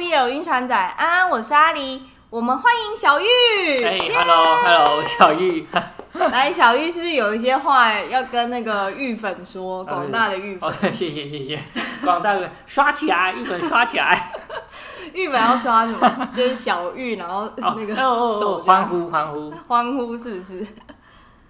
[0.00, 3.26] BL 晕船仔，安安，我是阿狸，我们欢迎小玉。
[3.84, 5.66] 哎、hey，Hello，Hello，小玉。
[6.32, 9.84] 来，小玉是不是有一些话要跟那个玉粉说？
[9.84, 11.62] 广大的玉粉，哦、谢谢谢谢，
[12.02, 14.32] 广大的刷起来，玉粉刷起来。
[15.12, 16.28] 玉粉要刷什么？
[16.34, 20.66] 就是小玉，然后那个手欢呼欢呼欢呼，是不是？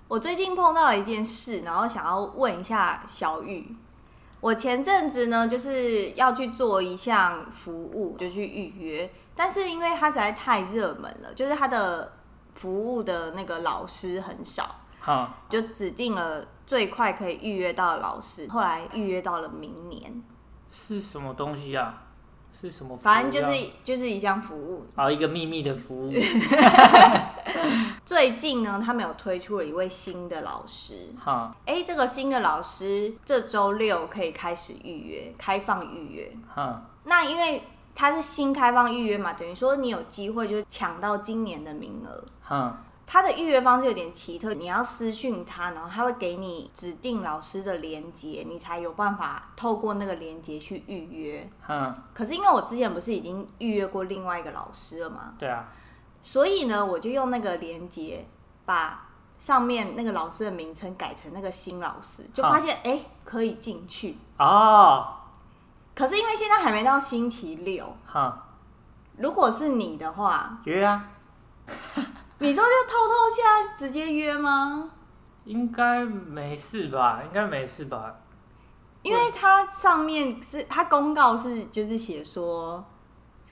[0.09, 3.77] 我最近碰到了一件事，然后想要问一下小玉。
[4.41, 12.13] 我前阵子呢，就是要去做一项服务，就去预约，但是因为它实在太热门了，就是它的
[12.55, 20.23] 服务的那个老师很少，好，就指定了最快可以预约到的老师，后来预约到了明年。
[20.71, 22.07] 是什么东西啊？
[22.53, 22.97] 是什么？
[22.97, 26.13] 反正就是就是一项服务，好，一个秘密的服务。
[28.05, 31.09] 最近呢，他们有推出了一位新的老师。
[31.19, 36.33] 哈，哎，这个新的老师这周六可以开始预约，开放预约。
[36.53, 37.63] 哈，那因为
[37.95, 42.25] 他是新开放预约嘛，等于说你有机会就是抢到今年的名额。
[42.43, 42.83] 哈。
[43.13, 51.51] 他的预约方式有点奇特，你要私讯他，然后他会给你指定老师的连接，你才有办法透过那个连接去预约。
[51.69, 51.93] 嗯。
[52.15, 55.35] 可是因为我之前不是已经预约过另外一个老师了吗？
[55.37, 55.69] 对啊。
[56.23, 58.25] 所以呢，我就用那个连接
[58.65, 59.09] 把
[59.41, 65.17] 上面那个老师的名称改成那个新老师，就发现哎、嗯欸、可以进去哦。
[65.97, 67.93] 可是因为现在还没到星期六。
[68.15, 68.39] 嗯。
[69.17, 71.11] 如果是你的话，约啊。
[72.43, 74.91] 你说就偷偷现在直接约吗？
[75.45, 78.17] 应该没事吧，应该没事吧。
[79.03, 82.83] 因为它上面是它公告是就是写说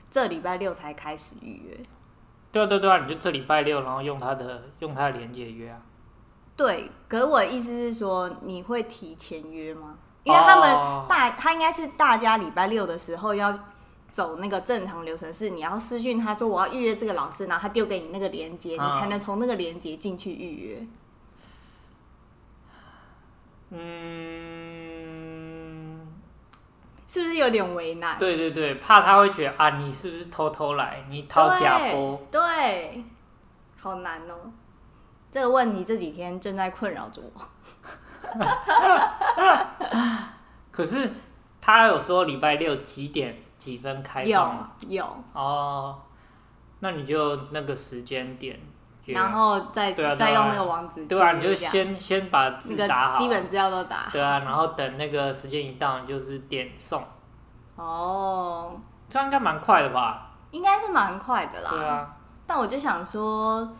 [0.09, 1.79] 这礼拜六才开始预约。
[2.51, 5.79] 对啊对啊对啊，你就这礼拜六，然后用他的用他的连接约啊。
[6.55, 9.99] 对，可我的意思是说，你会提前约吗？
[10.23, 13.53] 因为他们大，他应该是大家礼拜六的时候要。
[14.11, 20.83] 走那个正常流程是，你要私讯他说我要预约这个老师，然后他丢给你那个链接，你才能从那个链接进去预约。
[23.71, 26.07] 嗯，
[27.07, 28.17] 是不是有点为难？
[28.17, 31.05] 对对对，怕他会觉得啊，你是不是偷偷来？
[31.09, 32.19] 你掏假波？
[32.31, 33.03] 对，
[33.77, 34.51] 好难哦。
[35.31, 37.31] 这个问题这几天正在困扰着我。
[40.71, 41.11] 可是
[41.61, 43.43] 他有说礼拜六几点？
[43.59, 44.73] 几分开放？
[44.87, 46.01] 有有哦，
[46.79, 48.57] 那你就那个时间点，
[49.05, 57.03] 然后再、再用那个网址，对啊，你就先先把字打好，基本资料都打好，对啊，然后等那个时间一到，你就是点送。
[57.75, 60.31] 哦，这样应该蛮快的吧？
[60.51, 61.69] 应该是蛮快的啦。
[61.69, 62.15] 对啊，
[62.47, 63.75] 但我就想说，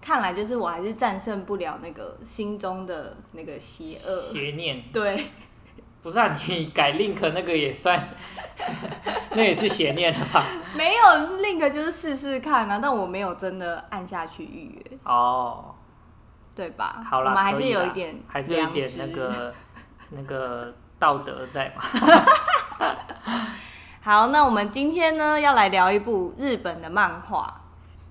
[0.00, 5.30] 看来就是我还是战胜不了那个心中的那个邪恶邪念，对。
[6.02, 7.96] 不是啊，你改 link 那个也算，
[9.30, 10.44] 那也是邪念的吧？
[10.74, 11.04] 没有
[11.38, 14.98] link 就是试试看啊，但我没有真的按下去预约。
[15.04, 15.72] 哦，
[16.56, 17.00] 对吧？
[17.08, 19.54] 好啦，我们还是有一点，还是有一点那个
[20.10, 21.82] 那个道德在嘛。
[24.02, 27.60] 好，那我们今天呢要来聊一部日本的漫画，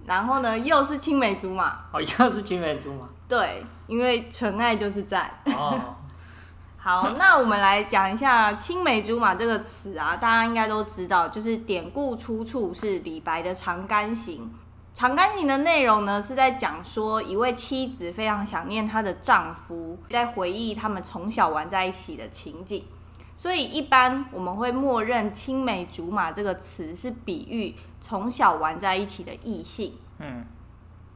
[0.06, 1.80] 然后呢又是青梅竹马。
[1.92, 3.06] 哦，又是青梅竹马。
[3.28, 5.30] 对，因为纯爱就是赞。
[5.58, 5.98] 哦。
[6.84, 14.42] 好， 那我们来讲一下“青梅竹马”这个词啊，大家应该都知道，就是典故出处是李白的《长干行》。
[15.00, 22.84] 《长干行》的内容呢，是在讲说一位妻子非常想念她的丈夫，在回忆他们从小玩在一起的情景。
[23.36, 29.94] 所以，一般我们会默认“青梅竹马”这个词是比喻从小玩在一起的异性。
[30.18, 30.44] 嗯。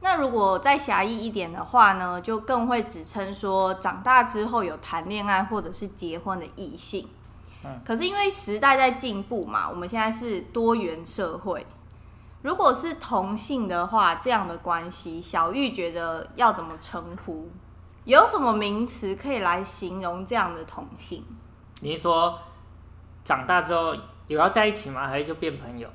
[0.00, 7.08] 那如果再狭义一点的话呢，就更会指称说长大之后有谈恋爱或者是结婚的异性。
[7.64, 7.80] 嗯。
[7.84, 11.66] 可是因为时代在进步嘛，我们现在是多元社会。
[12.42, 17.50] 如果是同性的话，这样的关系，小玉觉得要怎么称呼？
[18.04, 21.24] 有什么名词可以来形容这样的同性？
[21.80, 22.38] 你是说
[23.24, 23.92] 长大之后
[24.28, 25.08] 有要在一起吗？
[25.08, 25.88] 还是就变朋友？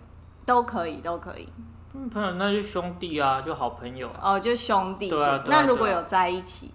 [0.45, 1.47] 都可以，都可以。
[2.09, 4.33] 朋友那就兄弟啊，就好朋友啊。
[4.33, 5.09] 哦，就兄弟。
[5.09, 6.73] 对啊，对啊，那如果有在一起，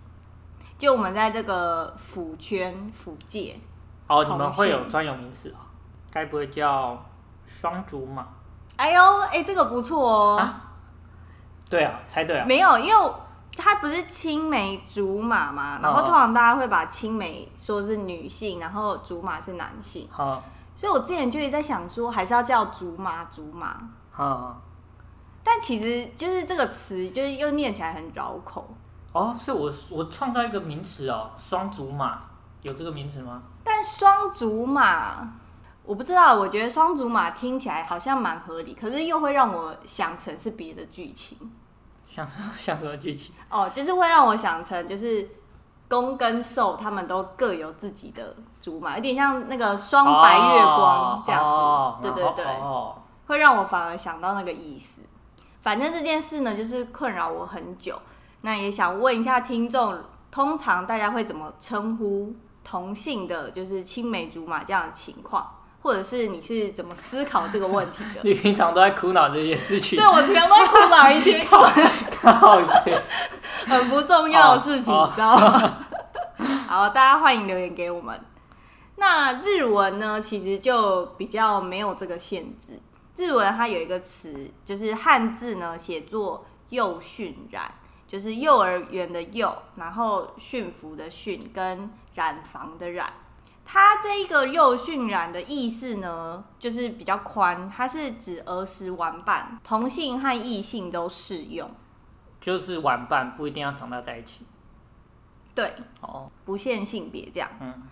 [0.76, 3.58] 就我们在这个府圈、府界。
[4.08, 5.64] 哦，你们会有专有名词啊？
[6.12, 7.02] 该不会叫
[7.46, 8.26] 双竹马？
[8.76, 10.36] 哎呦，哎，这个不错哦。
[10.36, 10.72] 啊？
[11.70, 12.44] 对啊，猜对啊。
[12.46, 13.12] 没有，因为
[13.56, 20.06] 他不是青梅竹马嘛，然后通常大家会把青梅说是女性，然后竹马是男性。
[20.10, 20.42] 好，
[20.76, 23.78] 所以我之前就一直在想说，还是要叫竹马，竹马。
[24.10, 24.60] 好。
[25.48, 28.66] 但其实就是这个词，就是又念起来很绕口
[29.12, 29.32] 哦。
[29.38, 32.18] 所以我我创造一个名词哦，双竹马
[32.62, 33.40] 有这个名词吗？
[33.62, 35.28] 但双竹马，
[35.84, 41.38] 我不知道，我觉得双竹马听起来好像蛮合理，可是又会让我想成是别的剧情。
[42.08, 42.26] 想
[42.58, 43.32] 想什么剧情？
[43.48, 45.30] 哦，就是会让我想成就是
[45.88, 51.46] 公跟受他们都各有自己的竹马，有点像那个双白月光这样子。
[51.46, 52.96] 哦哦、对对对，哦、
[53.28, 55.02] 会让我反而想到那个意思。
[55.66, 58.00] 反正这件事呢，就是困扰我很久。
[58.42, 59.98] 那也想问一下听众，
[60.30, 62.32] 通常大家会怎么称呼
[62.62, 65.44] 同性的，就是青梅竹马这样的情况？
[65.82, 68.20] 或者是你是怎么思考这个问题的？
[68.22, 69.98] 你平常都在苦恼这些事情。
[69.98, 71.44] 对，我平常都在苦恼一些
[73.66, 75.78] 很不重要的事情，你知道吗？
[76.68, 78.20] 好，大家欢迎留言给我们。
[78.94, 82.78] 那日文呢，其实就比较没有这个限制。
[83.16, 87.72] 日文它有一个词，就是汉字呢写作“幼训染”，
[88.06, 93.12] 就是幼儿园的幼，然后驯服的驯，跟染房的染。
[93.64, 101.68] 它这一个幼训染的意思呢，就是比较宽，它是指儿时玩伴，同性和异性都适用，
[102.40, 104.46] 就是玩伴不一定要长大在一起，
[105.52, 107.50] 对，哦，不限性别这样。
[107.60, 107.82] 嗯，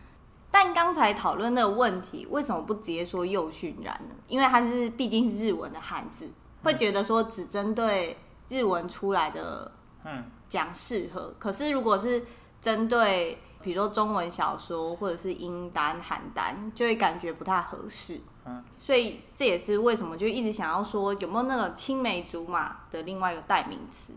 [0.57, 4.15] 但刚才讨论那个问题，为什么不直接说幼训染呢？
[4.29, 6.31] 因为它是毕竟是日文的汉字，
[6.63, 8.17] 会觉得说只针对
[8.49, 9.73] 日文出来的，
[10.05, 11.35] 嗯，讲适合。
[11.41, 12.25] 可是如果是
[12.63, 18.21] 针对比如说中文小说或者是英单、韩单，就会感觉不太合适。
[18.45, 24.15] 嗯，所以这也是为什么就一直想要说有没有那个青梅竹马的另外一个代名词。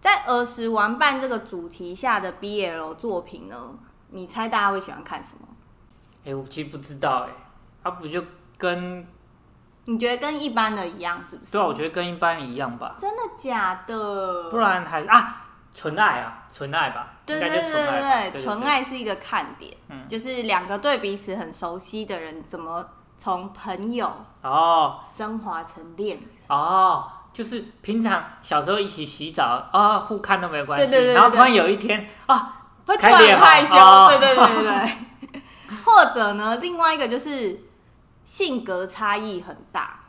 [0.00, 3.74] 在儿时玩伴这个主题下的 BL 作品呢？
[4.08, 5.46] 你猜大家会喜欢看什么？
[6.26, 7.34] 哎、欸，我其实不知道哎、欸，
[7.82, 8.22] 它不就
[8.58, 9.06] 跟
[9.86, 11.52] 你觉得跟一般的一样是不是？
[11.52, 12.96] 对啊，我觉得跟一般一样吧。
[12.98, 14.50] 真的假的？
[14.50, 15.42] 不然还啊。
[15.74, 22.82] 纯爱啊，纯爱吧，对对对对对，纯爱是一个看点，嗯，就是两个对彼此很熟悉的人，怎么
[23.18, 32.56] 从朋友哦升华成恋人哦，就是平常小时候一起洗澡啊，互看都没关系，然后突然有一天啊，
[32.86, 33.76] 会突然害羞，
[34.08, 34.98] 对对对对对，
[35.84, 37.58] 或者呢，另外一个就是
[38.24, 40.00] 性格差异很大，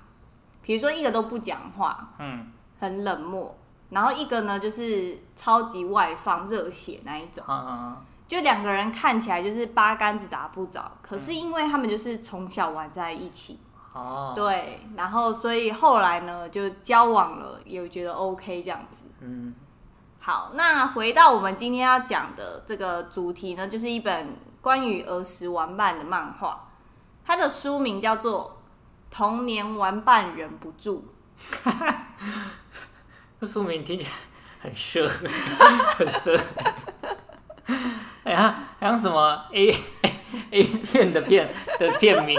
[0.61, 3.57] 比如说一个都不讲话，嗯，很冷漠。
[3.89, 7.41] 然后一个呢，就是超级外放、热血那一种，
[8.27, 13.61] 就两个人看起来就是八竿子打不着，可是因为他们就是从小玩在一起，
[13.93, 19.05] 哦对，然后所以后来呢就交往了，也觉得 OK 这样子。
[19.21, 19.55] 嗯，
[20.19, 24.35] 好，那回到我们今天要讲的这个主题呢，就是一本
[24.67, 26.67] 关于儿时玩伴的漫画，
[27.25, 28.59] 它的书名叫做
[29.15, 31.07] 《童年玩伴忍不住》。
[33.39, 34.11] 这书名听起来
[34.59, 35.07] 很色，
[35.95, 36.37] 很色。
[38.25, 40.11] 哎呀，还有什么 A A,
[40.51, 41.49] A 片的片
[41.79, 42.37] 的片名？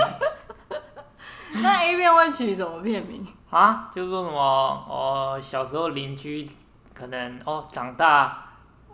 [1.62, 3.88] 那 A 片会取什么片名啊？
[3.94, 6.46] 就是说什么哦，小时候邻居
[6.92, 8.38] 可能哦，长大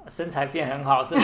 [0.07, 1.17] 身材变很好，是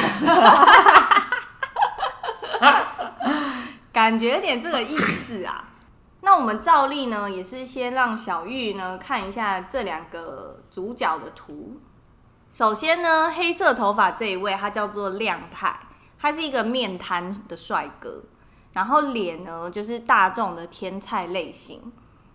[4.00, 5.72] 感觉有点这个意思啊。
[6.24, 11.78] 那我们照例呢，也是先让小玉呢看一下这两个主角的图。
[12.50, 15.78] 首先呢，黑色头发这一位，他叫做亮太，
[16.18, 18.22] 他是一个面瘫的帅哥，
[18.72, 21.92] 然后脸呢就是大众的天菜类型。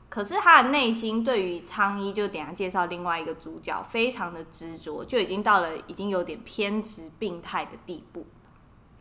[0.08, 8.24] 可是他的内心对于苍一，就等下介绍另外一个主角，非常的执着，就已经到了已经有点偏执病态的地步。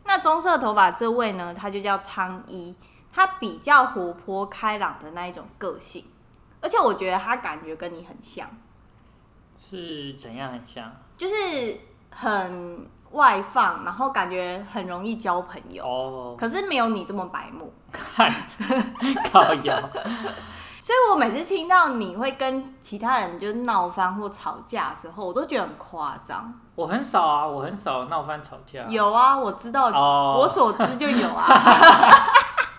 [0.05, 2.75] 那棕色头发这位呢，他就叫苍一。
[3.13, 6.03] 他比较活泼开朗的那一种个性，
[6.59, 8.45] 而且我觉得他感觉跟你很像，
[9.57, 10.93] 是怎样很像？
[11.15, 16.35] 就是很外放，然后感觉很容易交朋友哦。
[16.37, 18.29] 可是没有你这么白目，看
[19.31, 19.89] 靠谣。
[20.85, 26.53] 所以我每次听到你会跟其他人就闹翻或吵架的时候，我都觉得很夸张。
[26.75, 28.83] 我很少啊，我很少闹翻吵架。
[28.87, 31.47] 有啊，我知道，哦、我所知就有啊。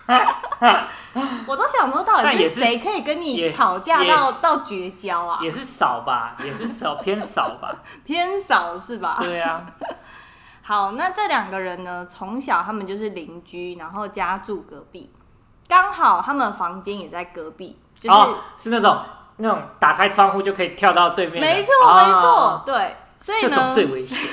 [1.45, 5.39] 我都想说，到底是谁可以跟你吵架到到绝交啊？
[5.41, 9.17] 也是少吧，也是少偏少吧， 偏少是吧？
[9.19, 9.65] 对啊。
[10.63, 15.11] 好，那这两个人呢，从小他们就是邻居，然后家住隔壁，
[15.67, 18.99] 刚好他们房间也在隔壁，就是、哦、是那种
[19.37, 21.41] 那种打开窗户就可以跳到对面。
[21.41, 22.95] 没错，没错，对。
[23.19, 24.17] 所以呢，这种最危险。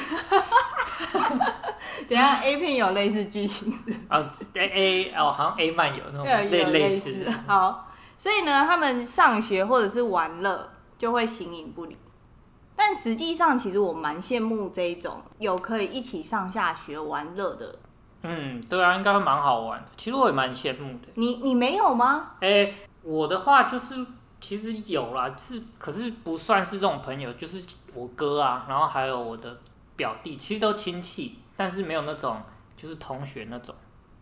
[2.07, 3.73] 等下 A 片有类似剧情
[4.09, 7.27] 啊，A A 哦，好像 A 漫有那种类类似。
[7.47, 11.97] 好，所以呢，他们上学或者是玩乐就会形影不离。
[12.77, 17.75] 但实际上，其实我蛮羡慕这一种有可以一起上下学玩乐的
[18.23, 19.87] 嗯，对啊，应该会蛮好玩的。
[19.97, 21.09] 其实我也蛮羡慕的。
[21.15, 22.33] 你你没有吗？
[22.41, 23.95] 哎、欸，我的话就是
[24.41, 29.57] 其实有啦，是可是不算是这种朋友，就是我哥啊，然后还有我的
[29.95, 32.43] 表弟，其实都亲戚，但是没有那种
[32.77, 33.75] 就是同学那种，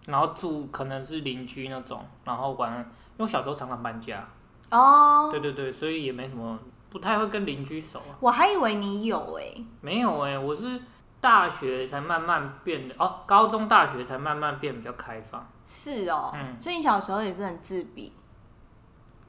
[0.06, 2.84] 然后住可能是邻居那种，然后玩，因为
[3.18, 4.28] 我小时候常常搬家。
[4.70, 5.28] 哦。
[5.30, 6.58] 对对对，所以也没什么。
[6.90, 10.78] 不太会跟邻居熟啊，我还以为你有哎、欸，没有哎、欸，我是
[11.22, 15.42] 大学才慢慢变的哦，高中大学才慢慢变比较开放。
[15.64, 18.12] 是哦，嗯，所以你小时候也是很自闭。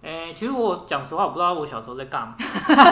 [0.03, 2.35] 哎、欸，其实我讲实话，我不知道我小时候在干嘛，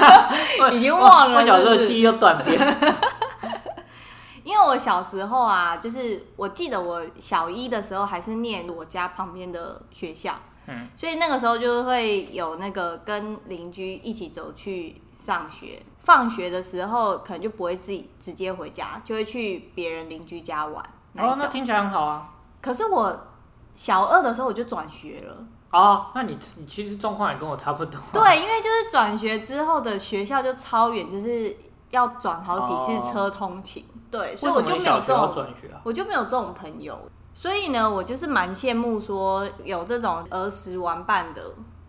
[0.71, 2.57] 已经忘了我小时候记忆又断片。
[4.43, 10.33] 因为我小时候啊，就是我记得我小一的时候还是念我家旁边的学校。
[10.67, 20.83] 嗯，所以那个时候就会有那个跟邻居一起走去上学，放学的时候可能就不会自己直接回家，就会去别人邻居家玩。
[21.17, 22.29] 哦，那听起来很好啊。
[22.61, 23.27] 可是我
[23.75, 25.35] 小二的时候我就转学了。
[25.71, 27.99] 哦，那你你其实状况也跟我差不多。
[28.11, 31.55] 对，因为就是转学之后的学校就超远，就是
[31.91, 33.83] 要转好几次车通勤。
[33.83, 36.99] 哦、对，所以我就没有这种转学啊，我就没有这种朋友。
[37.33, 41.41] 所以呢，我就是蛮羡慕说有这种儿时玩伴的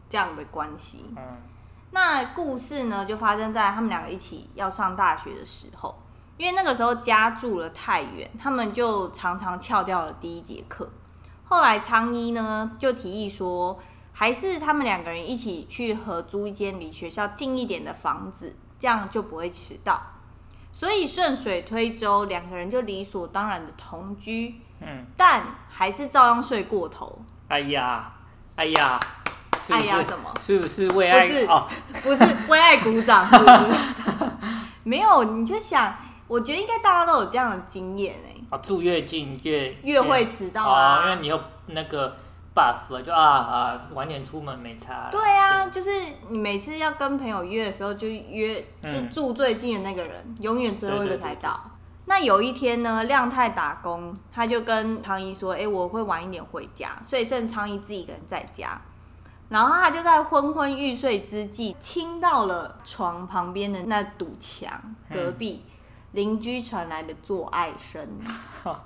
[0.08, 1.04] 这样的关系。
[1.16, 1.22] 嗯，
[1.90, 5.92] 那故事呢，就发生在他们两个一起要上大学的时候，
[6.36, 10.88] 因为那个时候家住了太远，他们就常常翘掉了第一节课。
[11.52, 13.78] 后来苍一呢就提议说，
[14.11, 20.00] 还是他们两个人一起去合租一间离学校近一点的房子，这样就不会迟到。
[20.73, 24.62] 所以顺水推舟，两个人就理所当然的同居。
[24.80, 27.23] 嗯，但还是照样睡过头。
[27.49, 28.11] 哎呀，
[28.56, 28.99] 哎呀，
[29.66, 30.32] 是是哎呀，什么？
[30.40, 31.28] 是不是为爱？
[31.28, 31.68] 不是，哦、
[32.02, 33.28] 不是为爱鼓掌。
[34.85, 35.94] 没有，你就想，
[36.32, 38.34] 我觉得应该大家都有这样的经验哎。
[38.48, 42.16] 啊，住越近越越会迟到啊，哦，因为你有那个
[42.54, 45.10] buff 了，就啊啊，晚点出门没差。
[45.10, 45.90] 对啊，就是
[46.30, 51.62] 你每次要跟朋友约的时候，就约住住最近的那个人，嗯、永远最后一个才到。
[52.06, 58.80] 那有一天呢，亮太打工，他就跟苍一说：“哎、欸，我会晚一点回家，所以剩苍一自己一个人在家。”
[59.50, 64.70] 然后他就在昏昏欲睡之际，听到了床旁边的那堵墙
[65.12, 65.62] 隔壁
[66.12, 68.09] 邻居传来的做爱声。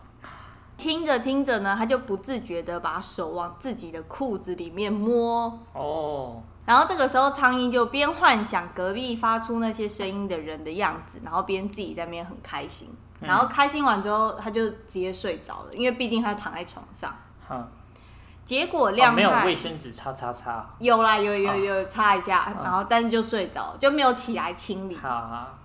[0.78, 5.58] 听着听着呢，他就不自觉的把手往自己的裤子里面摸。
[5.72, 6.42] 哦。
[6.66, 12.88] 然后这个时候，苍蝇就边幻想隔壁发出那些声音的人的样子，然后边自己在那边很开心。
[13.20, 17.16] 然后开心完之后，他就直接睡着了，因为毕竟他躺在床上。
[17.48, 17.66] 嗯、
[18.44, 24.96] 结果亮没有卫生纸擦擦擦，有啦，有有有擦一下，哦、然后但是就睡着了，就没有起来清理。
[24.96, 25.56] 好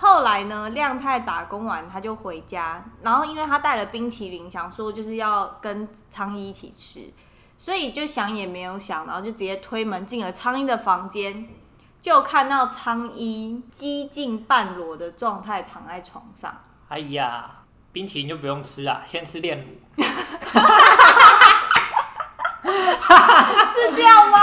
[0.00, 7.12] 后来呢，亮太打工完他就回家，然后因为他带了冰淇淋，想说就是要跟苍蝇一起吃，
[7.56, 11.48] 所以就想也没有想，然后就直接推门进了苍蝇的房间，
[12.00, 16.56] 就看到苍蝇几近半裸的状态躺在床上。
[16.88, 17.50] 哎呀，
[17.90, 19.66] 冰淇淋就不用吃啊，先吃炼乳。
[23.74, 24.38] 是这样吗？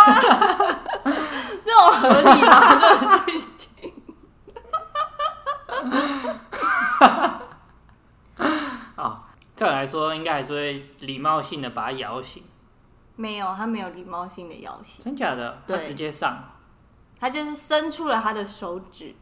[1.64, 3.24] 这种合理吗？
[3.26, 3.42] 这种
[5.89, 6.36] 剧情？
[8.96, 9.20] 哦，
[9.54, 12.44] 再来说，应该还是会礼貌性的把他摇醒。
[13.15, 15.04] 没有，他没有礼貌性的摇醒。
[15.06, 15.62] 真假的？
[15.68, 16.38] 他直接上。
[17.20, 19.15] 他就是伸出了他的手指。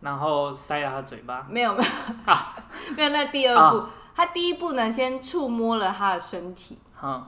[0.00, 1.88] 然后塞了他嘴巴，没有没有
[2.24, 2.54] 啊，
[2.96, 7.26] 没有 那第二步，啊、他第一步呢，先触摸了他的身体，嗯，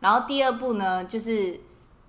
[0.00, 1.58] 然后第二步呢，就是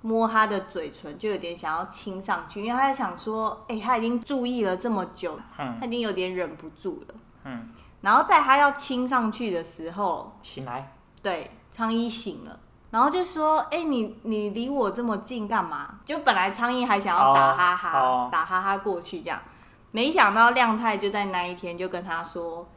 [0.06, 7.72] 摸他的嘴唇，就有点想要亲上去，因为他在想说，哎、欸，他已经注意了这么久，嗯，他已经有点忍不住了，嗯，
[8.02, 10.94] 然后在他要亲上去的时候，醒来，
[11.24, 12.60] 对，苍一醒了，
[12.92, 16.00] 然后就说，哎、欸，你你离我这么近干嘛？
[16.06, 19.42] 就本来苍蝇还想要打哈哈，哦、打哈哈过去这样。
[19.90, 22.68] 没想到亮太就在那一天就跟他说：“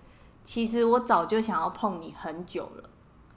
[0.45, 2.89] 其实我早就想要碰你很久了，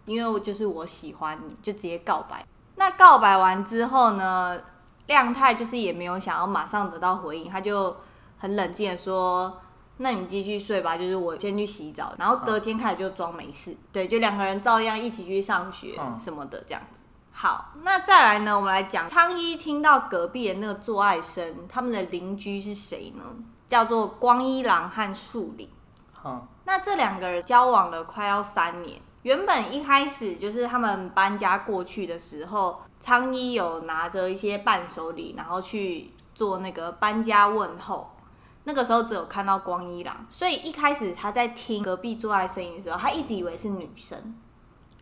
[0.05, 2.45] 因为我就是我喜欢你，就直接告白。
[2.75, 4.59] 那告白完之后呢，
[5.07, 7.95] 亮太就是也没有想要马上得到回应，他就
[8.37, 9.59] 很冷静的说
[9.97, 16.99] ：‘那你继续睡吧，就是我先去洗澡。’然后隔天开始就装没事，对，就两个人照样一起去上学什么的这样子。
[17.31, 23.23] 好，那再来呢，我们来讲苍一听到隔壁的那个做爱声，他们的邻居是谁呢？”
[23.71, 25.69] 叫做光一郎和树里，
[26.25, 28.99] 嗯、那这两个人交往了快要三年。
[29.23, 38.09] 原本一开始就是他们搬家过去的时候，苍一有拿着一些伴手礼，然后去做那个搬家问候。
[38.63, 44.35] 那个时候只有看到光一郎，所以一开始他在听隔壁做爱声音的时候，他一直以为是女生，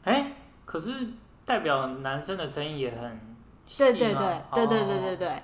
[0.06, 0.34] 哎、欸，
[0.64, 1.10] 可是
[1.44, 3.20] 代表男生的声音也很
[3.78, 5.44] 对对对对对对对对。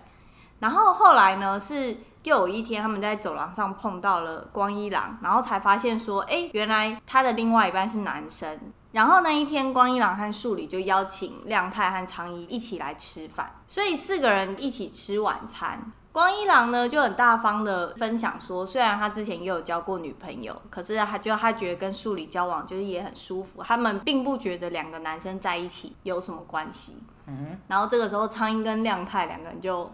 [0.59, 8.59] 然后后来呢，是又有一天他们在走廊上碰到了光一郎，然后才发现说，哎、原来他的另外一半是男生。
[8.91, 15.91] 然后那一天，光一郎和树里就邀请亮太和苍一一起来吃饭，所以四个人一起吃晚餐。
[16.13, 27.03] 光一郎呢就很大方的分享说，虽然他之前也有交过女朋友，可是他就他觉得跟树里交往就是也很舒服，他们并不觉得两个男生在一起有什么关系。
[27.27, 29.91] 嗯，然后这个时候，苍一跟亮太两个人就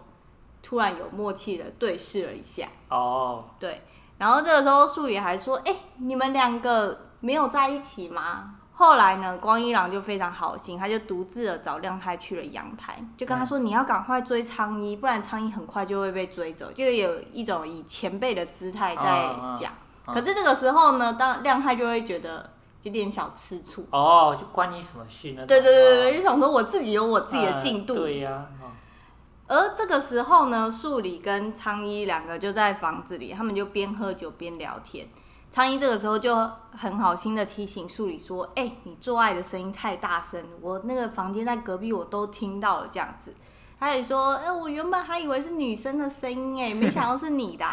[0.62, 2.68] 突然有默契的对视了一下。
[2.88, 3.82] 哦，对，
[4.18, 19.72] 然后这个时候树野还说：“哎，你们两个没有在一起吗？”后来呢，光一郎就非常好心，他就独自的找亮太去了阳台，就跟他说：“你要赶快追苍一，不然苍一很快就会被追走。”就有一种以前辈的姿态在讲。
[20.06, 22.50] 可是这个时候呢，当亮太就会觉得
[22.82, 23.86] 有点小吃醋。
[23.90, 25.46] 哦，就关你什么事呢？
[25.46, 27.94] 对对对对，就想说我自己有我自己的进度。
[27.94, 28.46] 对呀。
[29.52, 35.06] 而这个时候呢，树里跟苍一两个就在房子里，他们就边喝酒边聊天。
[35.50, 36.34] 苍一这个时候就
[36.74, 43.34] 很好心的提醒树里说：“哎、你做爱的声音太大声，我那个房间在隔壁，我都听到了。”这样子，
[43.78, 47.66] 他也说：“哎、我原本还以为是女生的声音，哎，没想到是你的。”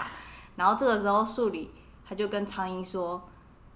[0.57, 1.71] 然后这个时候树里
[2.05, 3.21] 他就跟苍一说：“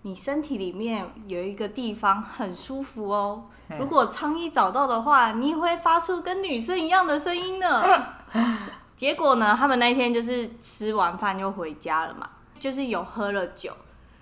[0.03, 3.43] 你身体里面有一个地方很舒服哦，
[3.79, 7.83] 如果苍蝇找到的话，你也会发出跟女生一样的声音呢。
[8.95, 12.29] ”结果呢，他们那天就是吃完饭就回家了嘛，
[12.60, 13.72] 就是有喝了酒。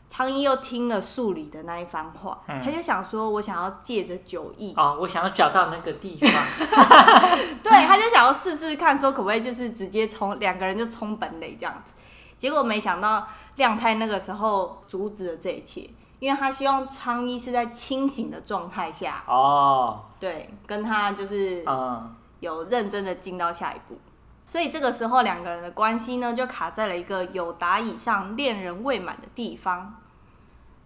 [0.07, 6.29] 苍蝇又听了树里的那一番话，嗯、他就想说：“我想要借着酒意哦，我想要找到那个地方。
[7.63, 11.93] ”对，他就想要试试看，说可不可以就是直接冲两个人就冲本垒这样子。
[12.41, 21.63] 结果没想到亮太那个时候阻止了这一切，因为他希望苍一是在清醒的状态下哦，对，跟他就是
[22.39, 23.99] 有认真的进到下一步。
[24.47, 29.97] 所以这个时候两个人的关系呢，就卡在了一个有达以上恋人未满的地方。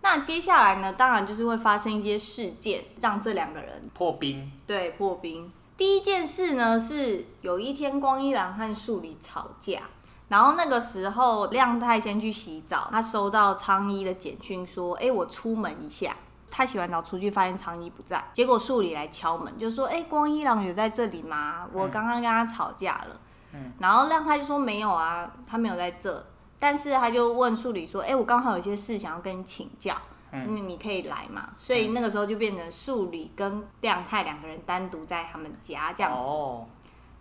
[0.01, 4.51] 那接下来呢，当然就是会发生一些事件，让这两个人破冰。
[4.67, 5.49] 对，破冰。
[5.77, 9.84] 第一件事呢，是有一天光一郎和树里吵架，
[10.27, 16.15] 然后那个时候亮太先去洗澡，他收到苍一的简讯说：“哎，我出门一下。”
[16.49, 21.67] 他洗完澡出去，发现苍一不在，结果树里来敲门，就说：“哎，光一郎有在这里吗？
[21.73, 23.19] 我刚刚跟他吵架了。
[23.53, 26.25] 嗯”然后亮太就说：“没有啊，他没有在这。”
[26.57, 29.95] 但是他就问树里说：“哎、欸，我刚好有些事想要跟你请教，
[30.31, 36.29] 嗯，你可以来嘛？”所以那个时候就变成树里跟亮太两个人单独在他们家这样子。
[36.29, 36.65] 哦。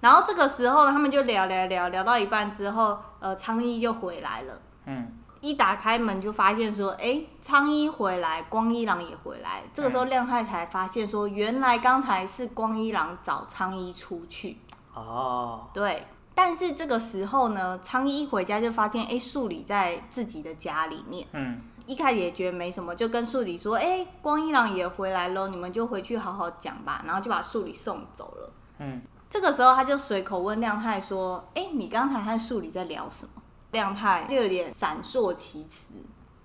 [0.05, 4.61] 然后这个时候他们就聊聊聊聊到一半之后，呃，苍一就回来了。
[4.85, 5.13] 嗯。
[5.41, 14.59] 一打开门就发现说：“哎、欸，苍一回来，光一郎也回来。”这个时候亮太才发现说：“原来刚才是光一郎找苍一出去。”
[14.93, 15.67] 哦。
[15.73, 16.07] 对。
[16.35, 21.27] 但是这个时候呢，苍一回家就发现，哎，树里在自己的家里面。
[21.33, 27.03] 嗯，一开始也觉得没什么，就跟树里说，哎，光一郎也回来喽，你们就回去好好讲吧。
[27.07, 28.53] 然后就把树里送走了。
[28.79, 29.01] 嗯，
[29.35, 33.43] 这个时候他就随口问亮太说，哎，你刚才和树里在聊什么？
[33.73, 35.95] 亮太就有点闪烁其词，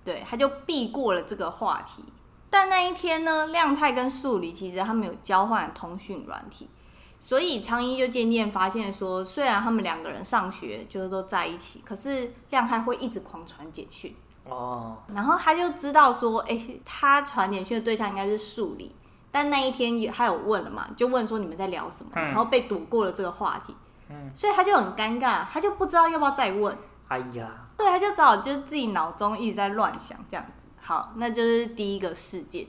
[0.04, 2.02] 对，他就避过了这个话题。
[2.50, 6.68] 但那一天呢，亮太跟树里其实他们有交换通讯软体。
[7.20, 14.16] 所以苍一就渐渐发现说，虽然他们两个人上学就是都在一起，可是亮太会一直狂传简讯
[14.48, 14.96] 哦。
[15.14, 18.96] 然后他就知道说，哎、欸，他传简讯的对象应该是树里。
[19.30, 23.74] 但那一天也他有问了嘛，就问说你们在聊什么，然后被躲过了这个话题。
[24.08, 26.76] 嗯，所以他就很尴尬，他就不知道要不要再问。
[27.08, 30.66] 哎呀，对，他就只好就自己脑中一直在乱想这样子。
[30.80, 32.66] 好，那就是第一个事件。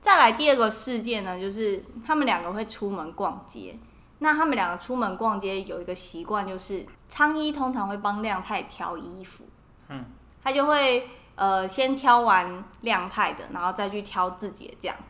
[0.00, 3.78] 再来第二个事件呢，就是他们两个会出门逛街。
[4.22, 9.44] 那他们两个出门逛街有一个习惯，就是苍一通常会帮亮太挑衣服。
[9.88, 10.04] 嗯，
[10.42, 14.96] 他就会呃先挑完亮太的，然后再去挑自己的这样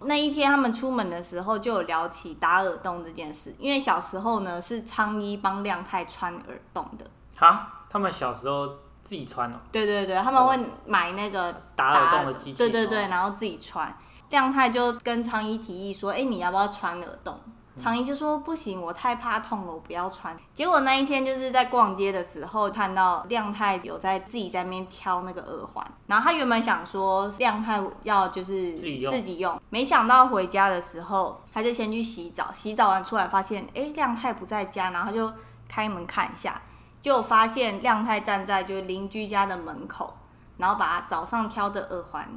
[0.00, 7.06] 那一天他们出门的时候就有聊起打耳洞这件事，因为小时候呢是苍一帮亮太穿耳洞的。
[7.36, 8.66] 哈，他们小时候
[9.02, 9.56] 自己穿哦？
[9.72, 13.96] 对对对，他们会买那个打耳洞的机器，对对对，然后自己穿。
[14.30, 17.40] 亮太就跟苍一提议说：“哎、欸，你要不要穿耳洞？”
[17.78, 35.32] 苍一就说：“不行，我太怕痛了，我不要穿。”结果那一天就是在逛街的时候，看到亮太有在自己在那边挑那个耳环，然后他原本想说亮太要就是自己用，自己用，没想到回家的时候，他就先去洗澡，洗澡完出来发现，哎、欸，亮太不在家，然后他就
[35.68, 36.60] 开门看一下，
[37.00, 40.14] 就发现亮太站在就是邻居家的门口，
[40.56, 42.28] 然后把他早上挑的耳环。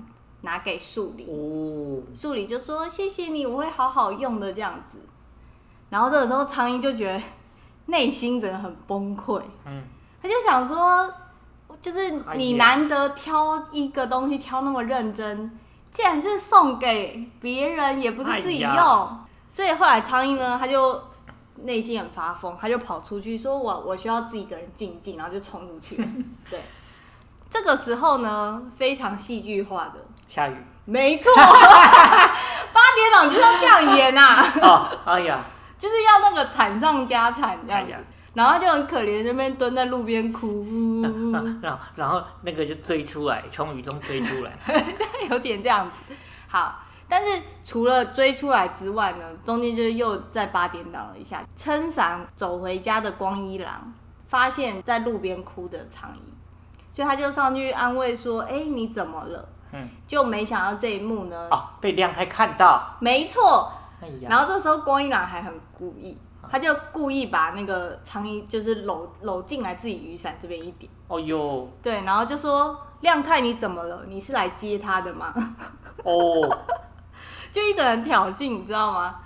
[0.43, 1.27] 拿给树里。
[1.29, 4.97] 哦，树里就说：“谢谢你，我会好好用的。”这样子。
[5.91, 7.21] 然后这个时候，苍蝇就觉得
[7.87, 9.41] 内心真的很崩溃。
[9.65, 9.83] 嗯，
[10.23, 11.13] 他就想说，
[11.81, 15.59] 就是你难得挑一个东西挑那么认真，
[15.91, 19.09] 既然是送给别人，也不是自己用，哎、
[19.49, 21.03] 所以后来苍蝇呢，他就
[21.63, 25.97] 内心很发疯，他就跑出去说：“我我需要自己一个人静静。”然后就冲出去。
[26.49, 26.63] 对，
[27.49, 29.95] 这个时候呢，非常戏剧化的
[30.29, 34.45] 下雨，没错， 八点档就是要这样演啊！
[34.61, 35.37] 哦，哎呀。
[35.81, 37.95] 就是要那个惨上加惨这样子，
[38.35, 40.63] 然后他就很可怜，那边蹲在路边哭，
[41.59, 44.51] 然后然后那个就追出来，从雨中追出来，
[45.31, 46.13] 有点这样子。
[46.47, 53.91] 好，但是除了追出来之外呢，中间就又在八点档了一下，撑伞走回家的光一郎
[54.27, 56.31] 发现在路边哭的苍衣，
[56.91, 63.71] 所以他就上去安慰说：“哎，你怎么了？”嗯，就没想到这一幕呢，哦，被亮太看到，没错。
[64.29, 70.91] 然后这时候光一郎还很故意，他就故意把那个苍衣就是搂搂进来自己雨伞这边一点。
[71.07, 71.67] 哦哟。
[71.81, 74.03] 对，然后就说亮太你怎么了？
[74.07, 75.33] 你是来接他的吗？
[76.03, 76.59] 哦。
[77.51, 79.19] 就一整人挑衅，你知道吗？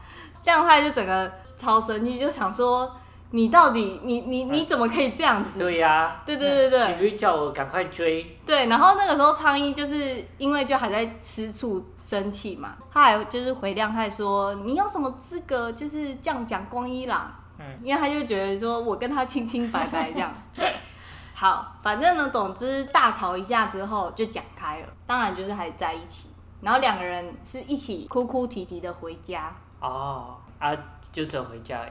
[0.43, 2.91] 亮太就整个超生气，就想说。
[3.35, 5.59] 你到底你你你怎么可以这样子？
[5.59, 8.23] 对呀、啊，对对对对，你不是叫我赶快追？
[8.45, 20.33] 对，然后那个时候苍蝇就是因为就还在吃醋生气嘛，他还就是回亮太说：“你有什么资格就是这样讲光一郎？”嗯，因为他就觉得说我跟他清清白白这样。
[20.55, 20.73] 对，
[21.35, 26.29] 好，反正呢，总之大吵一架之后就讲开了，当然就是还在一起，
[26.61, 29.53] 然后两个人是一起哭哭啼啼的回家。
[29.81, 30.71] 哦，啊，
[31.11, 31.89] 就走回家了。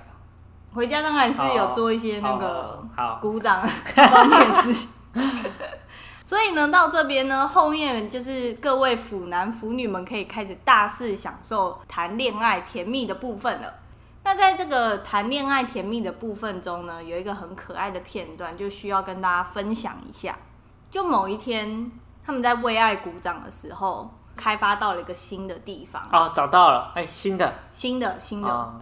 [0.75, 2.85] 回家当然是有做一些那个
[3.21, 4.91] 鼓掌 方面的事情，
[6.21, 13.75] 所以呢，到这边呢，后面就是各位腐男腐女们可以开始大肆享受谈恋爱甜蜜的部分了。
[14.25, 20.37] 那在这个谈恋爱甜蜜的部分中呢，有一个很可爱的片段，就需要跟大家分享一下。
[20.91, 21.93] 就某一天，
[22.25, 26.03] 他们在为爱鼓掌的时候，开发到了一个新的地方。
[26.11, 28.49] 哦，找到了，哎，新的，新的，新的。
[28.49, 28.81] 哦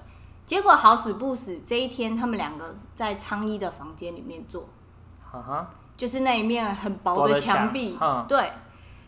[0.52, 4.68] 结果好死不死，这一天他们两个在苍衣的房间里面坐，
[5.96, 8.52] 就是那一面很薄的墙壁，对，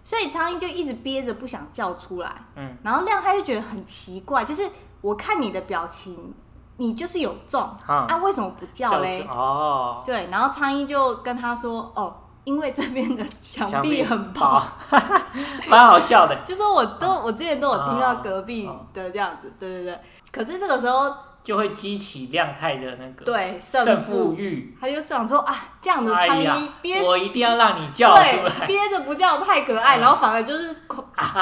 [0.03, 4.67] 所以苍蝇就一直憋着不想叫出来，嗯，然后亮他就觉得很奇怪，就是
[5.03, 6.33] 我看你的表情，
[6.79, 9.27] 你就是有中，啊，为什么不叫嘞？
[9.29, 14.63] 哦，对，然后苍蝇就跟他说，哦，因为这边的墙壁很薄，
[15.69, 20.01] 蛮好笑的， 就说我都我之前都有听到隔壁的这样子，对对对，
[20.33, 21.15] 可是这个时候。
[21.45, 30.75] 就会激起亮太的那个对胜负欲，他就想说啊，这样的苍衣憋，我一定要让你叫出来，憋着不叫太可爱，然后反而就是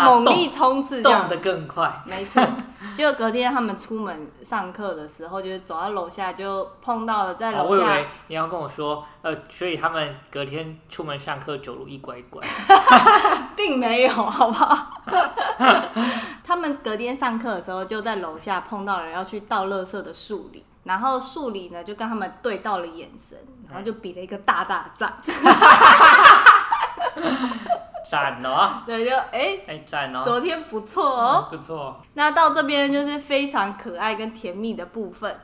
[0.04, 1.88] 猛力冲刺，动得更快。
[2.04, 2.44] 没错，
[2.96, 7.64] 结果隔天他们出门上课的时候，就是走到楼下就碰到了，在楼下。
[7.64, 12.44] 我以为你要跟我说，呃，所以他们隔天出门上课走路一拐一拐，
[13.54, 14.90] 并没有，好不好？
[16.44, 23.36] 他们隔天上课的时候，就在楼下碰到了要去倒垃圾的树里，然后树里呢就跟他们对到了眼神，
[23.68, 25.12] 然后就比了一个大大赞，
[28.10, 32.00] 赞哦，对，就哎哎赞哦，昨天不错哦，不错。
[32.14, 35.40] 那到这边就是非常可爱跟甜蜜的部分。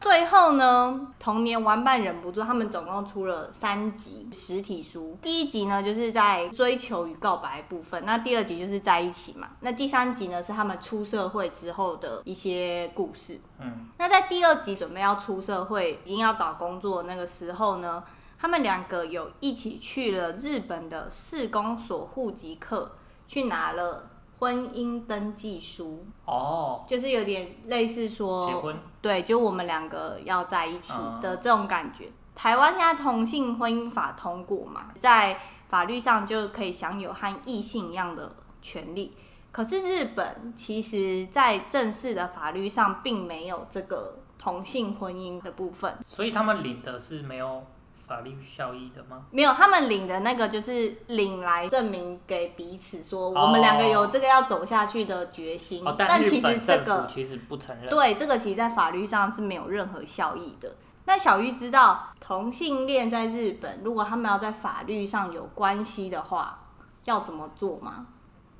[0.00, 5.18] 最后呢，童年玩伴忍不住，他们总共出了三集实体书。
[5.20, 13.38] 第一集呢，就是在追求与告白部分；那第二集就是在一起嘛；那第三集呢，是他们出社会之后的一些故事。
[13.58, 18.02] 嗯，那在第二集准备要出社会，已经要找工作那个时候呢，
[18.38, 22.92] 他们两个有一起去了日本的市公所户籍课，
[23.26, 24.09] 去拿了。
[24.40, 32.10] 婚姻登记书哦，就是有点类似说结婚，对，就我们两个要在一起的这种感觉。
[32.34, 39.14] 台湾现在同性婚姻法通过嘛，在法律上就可以享有和异性一样的权利。
[39.52, 47.62] 可是日本其实，在正式的法律上并没有这个同性婚姻的部分，所以他们领的是没有。
[48.10, 49.26] 法律效益的吗？
[49.30, 55.86] 没有，他们领的那个就是领来证明给彼此说，我们两个有这个要走下去的决心。
[55.86, 57.88] 哦、但其实这个其实不承认。
[57.88, 60.74] 对，这个其实，在法律上是没有任何效益的。
[61.04, 66.64] 那小玉知道同性恋在日本，如果他们要在法律上有关系的话，
[67.04, 68.08] 要怎么做吗？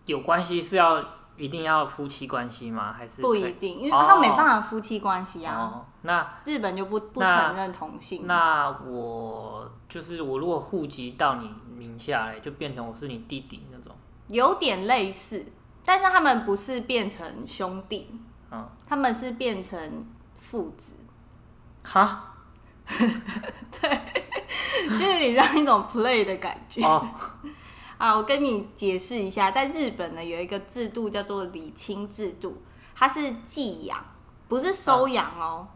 [0.07, 1.05] 有关系是要。
[1.41, 2.93] 一定要夫妻关系吗？
[2.93, 3.79] 还是不一定？
[3.79, 5.57] 因为他没办法夫妻关系啊。
[5.57, 8.27] 哦、那日本就不不承认同性。
[8.27, 13.93] 那我就是我，如果户籍到你名下来，就变成我是你弟弟那种。
[14.29, 15.45] 有点类似，
[15.85, 18.15] 但是他们不是变成兄弟，
[18.51, 20.07] 嗯，他们是变成
[20.39, 20.93] 父子。
[21.83, 22.27] 哈？
[22.91, 24.01] 对，
[24.99, 26.83] 就是你这样一种 play 的感觉。
[26.85, 27.07] 哦，
[28.01, 32.63] 啊，我跟你解释一下，在日本呢有一个制度叫做礼亲制度，
[32.95, 34.03] 它是寄养，
[34.49, 35.69] 不是收养哦。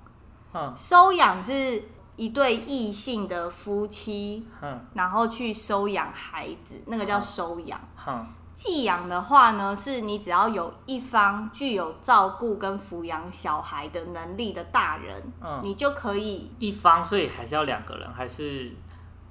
[0.55, 1.83] 嗯，收养是
[2.17, 7.79] 一对异性的夫妻，嗯，然后去收养孩子，那个叫收养。
[8.07, 18.75] 嗯，寄养的话呢，是你只要有一方具有照顾跟抚养小孩的能力的大人，嗯，你就可以一方，所以还是要两个人，还是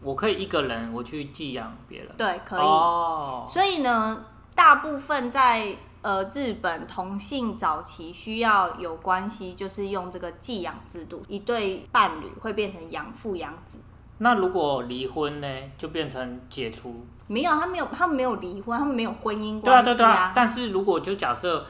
[0.03, 2.07] 我可以一个人我去寄养别人？
[2.17, 2.59] 对，可以。
[2.61, 13.79] 哦，所以呢，大部分在呃日本同性早期需要有关系，就是用这个寄养制度，一对伴侣会变成养父养子。
[14.19, 17.05] 那如果离婚呢，就变成解除？
[17.27, 19.71] 没有，他没有，他们没有离婚，他们没有婚姻关系啊。
[19.71, 20.31] 对啊，对对啊。
[20.35, 21.65] 但是如果就假设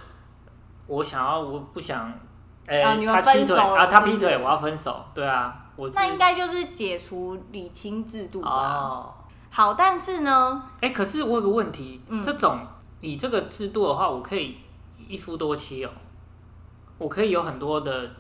[0.88, 2.12] 我想要，我不想，
[2.68, 5.06] 哎、欸，啊、你们分手了啊，他劈腿，是是我要分手。
[5.14, 8.50] 对啊，我那应该就是解除礼清制度吧。
[8.50, 9.14] 哦，
[9.50, 12.60] 好，但是呢，哎、欸，可是我有个问题，嗯、这种
[13.02, 14.58] 以这个制度的话，我可以
[15.08, 15.90] 一夫多妻哦，
[16.98, 18.12] 我可以有很多的，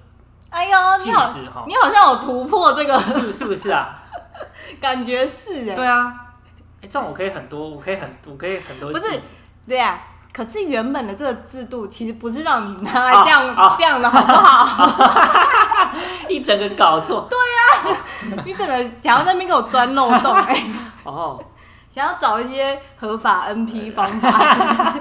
[0.50, 4.00] 哎呦，你好，你好像有突破这个，是是不是啊？
[4.80, 6.36] 感觉是哎，对啊，
[6.82, 9.22] 哎，这样我可以很多，我可以很，我可以很多，不是，
[9.68, 10.02] 对啊，
[10.34, 15.94] 可是原本的这个制度其实不是让你拿来这样、这样的，好不好？
[16.28, 17.96] 一整个搞错，对呀、
[18.36, 20.66] 啊， 你整个想要在那边给我钻漏洞哎，
[21.04, 21.40] 哦，
[21.88, 24.96] 想要找一些合法 NP 方法，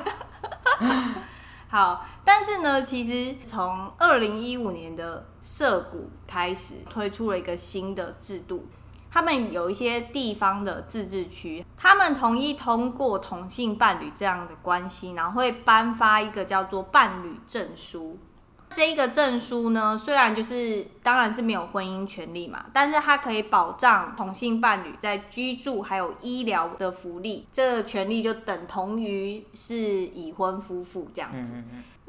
[1.71, 8.69] 好，但是呢，其实从二零一五年的社股开始推出了一个新的制度。
[9.13, 18.19] 他们有一些地方的自治区，他们同意通过同性伴侣这样的关系，然后会颁发一个叫做伴侣证书。
[18.75, 31.53] 这一个证书呢，虽然就是当然是没有婚姻权利嘛，但是它可以保障同性伴侣在居住还有医疗的福利，这个权利就等同于是已婚夫妇这样子。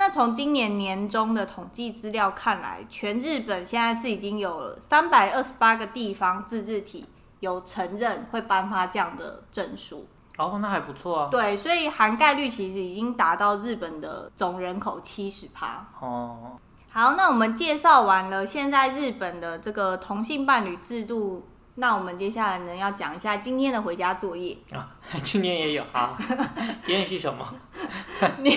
[0.03, 7.05] 那从今年年中的统计资料看来，全日本现在是已经有三百二十八个地方自治体
[7.39, 10.05] 有承认会颁发这样的证书。
[10.37, 11.29] 哦，那还不错啊。
[11.31, 15.87] 对，所以涵盖率其实已经达到日本的总人口七十趴。
[16.01, 16.59] 哦，
[16.91, 21.47] 好，那我们介绍完了现在日本的这个同性伴侣制度。
[21.75, 24.95] 那我们接下来呢，要讲一下今天的回家作业啊。
[25.23, 26.15] 今天也有啊。
[26.86, 27.43] 今天是什么？
[28.39, 28.55] 你，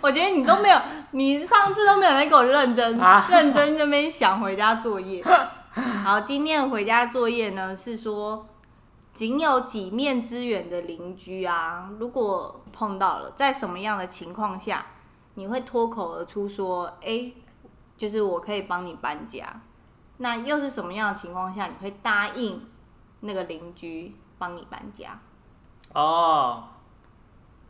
[0.00, 0.80] 我觉得你都没有，
[1.12, 5.24] 你上次都没有在给我认真、啊、认真那边想回家作业。
[6.04, 8.44] 好，今天的回家作业呢是说，
[9.12, 14.84] 仅有几面之缘的邻居啊，如果碰到了，在什么样的情况下，
[15.34, 17.36] 你会脱口而出说：“哎、欸，
[17.96, 19.60] 就是我可以帮你搬家。”
[20.18, 22.68] 那又是什么样的情况下你会答应
[23.20, 25.18] 那个邻居帮你搬家？
[25.94, 26.64] 哦，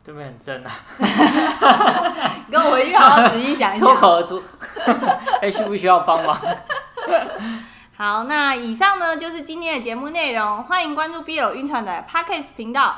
[0.03, 0.71] 对面很正啊！
[2.51, 3.87] 跟我回去好好仔细想一想。
[3.87, 4.43] 脱口而出，
[5.41, 6.37] 哎，需不需要帮忙？
[7.95, 10.63] 好，那以上呢就是今天的节目内容。
[10.63, 12.95] 欢迎关注 BL 晕船的 Podcast 频道。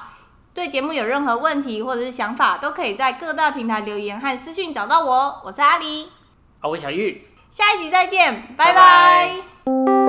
[0.53, 5.41] 对节目有任何问题或者是想法，都可以在各大平台留言和私讯找到我。
[5.45, 6.07] 我是阿狸，
[6.59, 7.25] 啊，我是小玉。
[7.51, 10.00] 下一集再见拜拜。